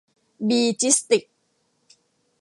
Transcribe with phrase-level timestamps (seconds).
[0.47, 1.31] บี จิสติกส์